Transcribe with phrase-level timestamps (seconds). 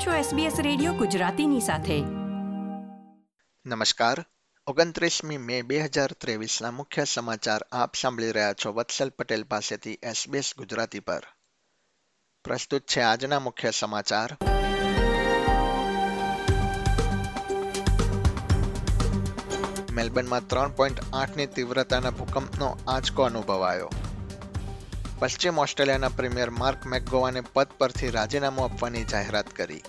[0.00, 2.00] આપ છો SBS radio ગુજરાતીની સાથે.
[3.66, 4.24] નમસ્કાર.
[4.66, 6.10] ઓગણત્રીસમી મે બે હજાર
[6.70, 11.22] મુખ્ય સમાચાર આપ સાંભળી રહ્યા છો વત્સલ પટેલ પાસેથી SBS ગુજરાતી પર.
[12.44, 14.36] પ્રસ્તુત છે આજના મુખ્ય સમાચાર.
[19.90, 23.90] મેલબર્નમાં ત્રણ પોઈન્ટ આઠની તીવ્રતાના ભૂકંપનો આંચકો અનુભવાયો.
[25.18, 29.82] પશ્ચિમ ઓસ્ટ્રેલિયાના પ્રીમિયર માર્ક મેકગોવાને પદ પરથી રાજીનામું આપવાની જાહેરાત કરી.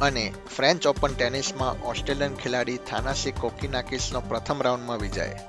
[0.00, 5.40] અને ફ્રેન્ચ ઓપન ટેનિસમાં ઓસ્ટ્રેલિયન ખેલાડી થાનાસી કોકીનાકિસનો પ્રથમ રાઉન્ડમાં વિજય.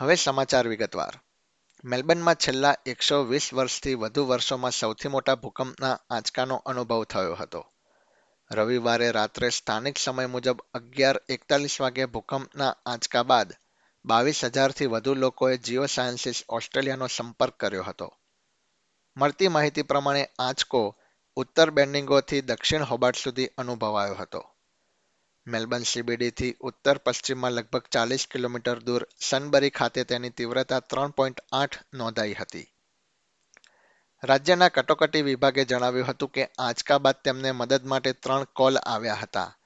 [0.00, 1.12] હવે સમાચાર વિગતવાર.
[1.84, 7.66] મેલબર્નમાં છેલ્લા એકસો વીસ વર્ષથી વધુ વર્ષોમાં સૌથી મોટા ભૂકંપના આંચકાનો અનુભવ થયો હતો.
[8.50, 13.52] રવિવારે રાત્રે સ્થાનિક સમય મુજબ અગિયાર એકતાલીસ વાગે ભૂકંપના આંચકા બાદ
[14.04, 18.12] બાવીસ હજારથી વધુ લોકોએ જીઓ સાયન્સીસ ઓસ્ટ્રેલિયાનો સંપર્ક કર્યો હતો.
[19.16, 20.96] મળતી માહિતી પ્રમાણે આંચકો
[21.36, 24.44] ઉત્તર બેન્ડિંગોથી દક્ષિણ હોબાર્ટ સુધી અનુભવાયો હતો.
[25.46, 31.78] મેલબર્ન સીબીડીથી ઉત્તર પશ્ચિમમાં લગભગ ચાલીસ કિલોમીટર દૂર સનબરી ખાતે તેની તીવ્રતા ત્રણ પોઈન્ટ આઠ
[31.94, 32.75] નોંધાઈ હતી.
[34.22, 39.56] રાજ્યના કટોકટી વિભાગે જણાવ્યું હતું કે આંચકા બાદ તેમને મદદ માટે ત્રણ કોલ આવ્યા હતા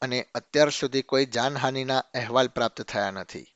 [0.00, 3.46] અને અત્યાર સુધી કોઈ જાનહાનિના અહેવાલ પ્રાપ્ત થયા નથી.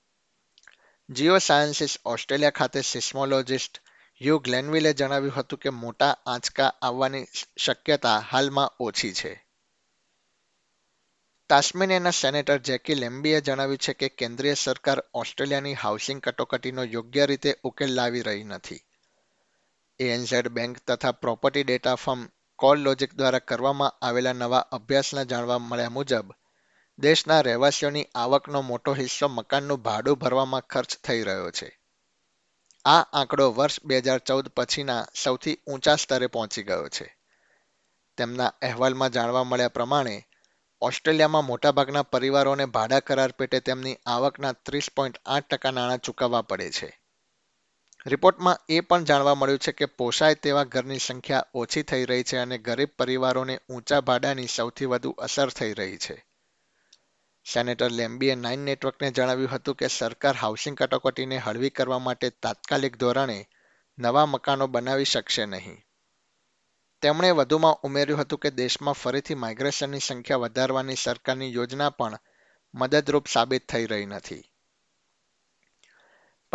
[1.10, 3.80] જીઓ સાયન્સીસ ઓસ્ટ્રેલિયા ખાતે સિસ્મોલોજિસ્ટ
[4.22, 7.24] યુ ગ્લેનવિલે જણાવ્યું હતું કે મોટા આંચકા આવવાની
[7.58, 9.46] શક્યતા હાલમાં ઓછી છે.
[11.48, 17.94] તાસ્મેનિયાના સેનેટર જેકી લેમ્બીએ જણાવ્યું છે કે કેન્દ્રીય સરકાર ઓસ્ટ્રેલિયાની હાઉસિંગ કટોકટીનો યોગ્ય રીતે ઉકેલ
[17.94, 18.80] લાવી રહી નથી.
[19.98, 22.28] એએનઝેડ બેંક તથા property data firm
[22.58, 26.32] CoreLogic દ્વારા કરવામાં આવેલા નવા અભ્યાસના જાણવા મળ્યા મુજબ,
[26.98, 31.80] દેશના રહેવાસીઓની આવકનો મોટો હિસ્સો મકાનનું ભાડું ભરવામાં ખર્ચ થઈ રહ્યો છે.
[32.84, 37.16] આ આંકડો વર્ષ બે હજાર ચૌદ પછીના સૌથી ઊંચા સ્તરે પહોંચી ગયો છે.
[38.16, 40.26] તેમના અહેવાલમાં જાણવા મળ્યા પ્રમાણે,
[40.80, 46.70] ઓસ્ટ્રેલિયામાં મોટાભાગના પરિવારોને ભાડા કરાર પેટે તેમની આવકના ત્રીસ પોઈન્ટ આઠ ટકા નાણાં ચૂકવવા પડે
[46.70, 47.03] છે.
[48.06, 52.36] રિપોર્ટમાં એ પણ જાણવા મળ્યું છે કે પોષાય તેવા ઘરની સંખ્યા ઓછી થઈ રહી છે
[52.36, 56.26] અને ગરીબ પરિવારોને ઊંચા ભાડાની સૌથી વધુ અસર થઈ રહી છે.
[57.52, 63.48] સેનેટર લેમ્બીએ નાઇન નેટવર્કને જણાવ્યું હતું કે સરકાર હાઉસિંગ કટોકટીને હળવી કરવા માટે તાત્કાલિક ધોરણે
[63.98, 65.84] નવા મકાનો બનાવી શકશે નહીં.
[67.02, 72.18] તેમણે વધુમાં ઉમેર્યું હતું કે દેશમાં ફરીથી માઇગ્રેશનની સંખ્યા વધારવાની સરકારની યોજના પણ
[72.74, 74.53] મદદરૂપ સાબિત થઈ રહી નથી.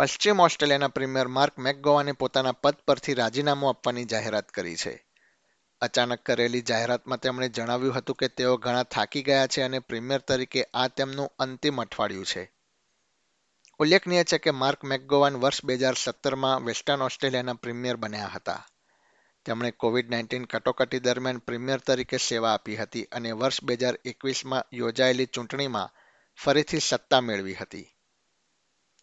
[0.00, 5.06] પશ્ચિમ ઓસ્ટ્રેલિયાના પ્રીમિયર માર્ક મેકગોવાને પોતાના પદ પરથી રાજીનામું આપવાની જાહેરાત કરી છે.
[5.80, 10.66] અચાનક કરેલી જાહેરાતમાં તેમણે જણાવ્યું હતું કે તેઓ ઘણા થાકી ગયા છે અને પ્રીમિયર તરીકે
[10.74, 12.52] આ તેમનું અંતિમ અઠવાડિયું છે.
[13.78, 18.66] ઉલ્લેખનીય છે કે માર્ક મેકગોવાન વર્ષ બે હજાર સત્તરમાં વેસ્ટર્ન ઓસ્ટ્રેલિયાના પ્રીમિયર બન્યા હતા.
[19.44, 24.64] તેમણે કોવિડ નાઇન્ટીન કટોકટી દરમિયાન પ્રીમિયર તરીકે સેવા આપી હતી અને વર્ષ બે હજાર એકવીસમાં
[24.72, 25.90] યોજાયેલી ચૂંટણીમાં
[26.44, 27.88] ફરીથી સત્તા મેળવી હતી.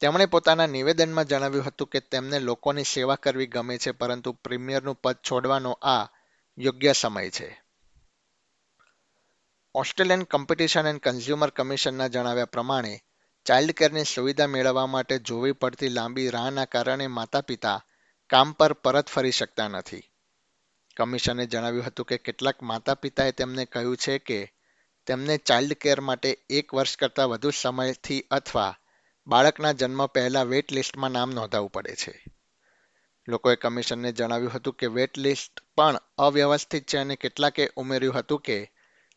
[0.02, 5.16] તેમણે પોતાના નિવેદનમાં જણાવ્યું હતું કે તેમને લોકોની સેવા કરવી ગમે છે, પરંતુ પ્રીમિયરનું પદ
[5.32, 6.08] છોડવાનો આ
[6.58, 7.62] યોગ્ય સમય છે.
[9.76, 13.04] ઓસ્ટ્રેલિયન કોમ્પિટિશન એન્ડ કન્ઝ્યુમર કમિશનના જણાવ્યા પ્રમાણે
[13.46, 17.86] ચાઇલ્ડ કેરની સુવિધા મેળવવા માટે જોવી પડતી લાંબી રાહના કારણે માતા પિતા
[18.30, 20.04] કામ પર પરત ફરી શકતા નથી.
[20.98, 24.54] કમિશને જણાવ્યું હતું કે કેટલાક માતા પિતાએ તેમને કહ્યું છે કે,
[25.08, 28.76] તેમને ચાઇલ્ડ કેર માટે એક વર્ષ કરતાં વધુ સમયથી અથવા
[29.28, 32.26] બાળકના જન્મ પહેલા વેટ લિસ્ટમાં નામ નોંધાવવું પડે છે.
[33.28, 38.74] લોકોએ કમિશનને જણાવ્યું હતું કે વેટ લિસ્ટ પણ અવ્યવસ્થિત છે અને કેટલાકે ઉમેર્યું હતું કે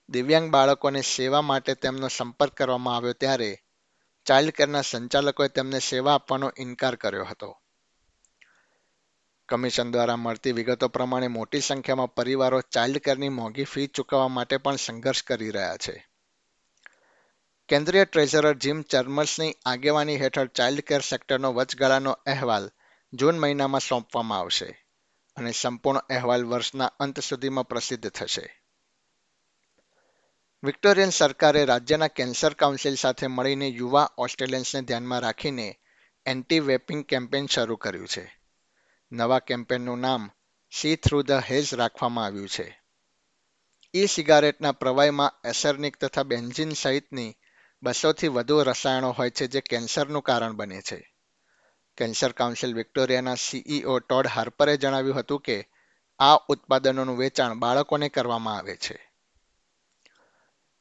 [0.08, 3.58] દિવ્યાંગ બાળકોને સેવા માટે તેમનો સંપર્ક કરવામાં આવ્યો ત્યારે
[4.26, 7.56] ચાઇલ્ડ કેરના સંચાલકોએ તેમને સેવા આપવાનો ઇનકાર કર્યો હતો.
[9.48, 14.76] કમિશન દ્વારા મળતી વિગતો પ્રમાણે મોટી સંખ્યામાં પરિવારો ચાઇલ્ડ કેરની મોંઘી ફી ચૂકવવા માટે પણ
[14.76, 16.09] સંઘર્ષ કરી રહ્યા છે.
[17.70, 22.70] કેન્દ્રીય ટ્રેઝરર જીમ ચર્મર્સની આગેવાની હેઠળ ચાઇલ્ડ કેર સેક્ટરનો વચગાળાનો અહેવાલ
[23.12, 24.86] જૂન મહિનામાં સોંપવામાં આવશે
[25.36, 28.64] અને સંપૂર્ણ અહેવાલ વર્ષના અંત સુધીમાં પ્રસિદ્ધ થશે.
[30.62, 35.78] વિક્ટોરિયન સરકારે રાજ્યના કેન્સર કાઉન્સિલ સાથે મળીને યુવા ઓસ્ટ્રેલિયન્સને ધ્યાનમાં રાખીને
[36.26, 38.40] એન્ટી વેપિંગ કેમ્પેન શરૂ કર્યું છે.
[39.12, 40.30] નવા કેમ્પેનનું નામ
[40.70, 42.80] સી થ્રુ ધ હેઝ રાખવામાં આવ્યું છે.
[43.94, 47.36] ઈ સિગારેટના પ્રવાહીમાં એસર્નિક તથા બેન્ઝિન સહિતની
[47.82, 51.14] બસોથી વધુ રસાયણો હોય છે જે કેન્સરનું કારણ બને છે.
[51.96, 55.68] કેન્સર કાઉન્સિલ વિક્ટોરિયાના સીઈઓ ટોડ હાર્પરે જણાવ્યું હતું કે,
[56.18, 59.10] આ ઉત્પાદનોનું વેચાણ બાળકોને કરવામાં આવે છે.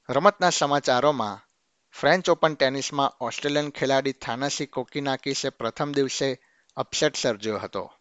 [0.10, 1.50] રમતના સમાચારોમાં,
[1.92, 6.40] ફ્રેન્ચ ઓપન ટેનિસમાં ઓસ્ટ્રેલિયન ખેલાડી થાનાસી કોકીનાકિસે પ્રથમ દિવસે
[6.76, 7.94] અપસેટ સર્જ્યો હતો.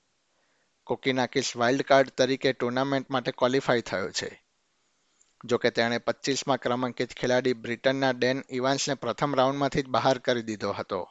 [0.84, 4.47] કોકીનાકિસ વાઇલ્ડ કાર્ડ તરીકે ટુર્નામેન્ટ માટે ક્વોલિફાય થયો છે.
[5.44, 11.08] જોકે તેણે પચીસમાં ક્રમાંકિત ખેલાડી બ્રિટનના ડેન ઇવાન્સને પ્રથમ રાઉન્ડમાંથી જ બહાર કરી દીધો હતો.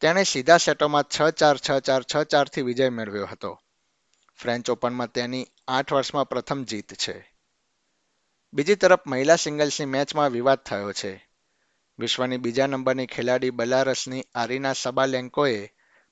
[0.00, 3.60] તેણે સીધા સેટોમાં છ ચાર છ ચાર, છ ચારથી વિજય મેળવ્યો હતો.
[4.36, 7.34] ફ્રેન્ચ ઓપનમાં તેની આઠ વર્ષમાં પ્રથમ જીત છે.
[8.52, 11.28] બીજી તરફ મહિલા સિંગલ્સની મેચમાં વિવાદ થયો છે.
[11.98, 15.66] વિશ્વની બીજા નંબરની ખેલાડી બલારસની આરીના સબાલેન્કોએ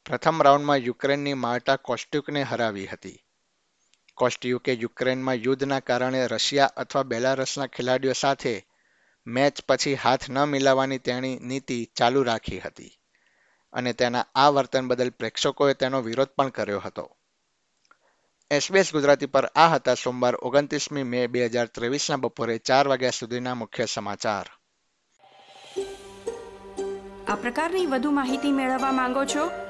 [0.07, 3.25] પ્રથમ રાઉન્ડમાં યુક્રેનની માર્ટા કોસ્ટ્યુકને હરાવી હતી.
[4.23, 8.55] કોસ્ટ્યુકે યુક્રેનમાં યુદ્ધના કારણે રશિયા અથવા બેલારસના ખેલાડીઓ સાથે
[9.27, 12.93] મેચ પછી હાથ ન મિલાવવાની તેણી નીતિ ચાલુ રાખી હતી
[13.73, 17.05] અને તેના આ વર્તન બદલ પ્રેક્ષકોએ તેનો વિરોધ પણ કર્યો હતો.
[18.51, 23.55] એસબીએસ ગુજરાતી પર આ હતા સોમવાર ઓગણત્રીસમી મે બે હજાર ત્રેવીસના બપોરે ચાર વાગ્યા સુધીના
[23.55, 24.47] મુખ્ય સમાચાર.
[27.29, 29.70] આ પ્રકારની વધુ માહિતી મેળવવા માંગો છો?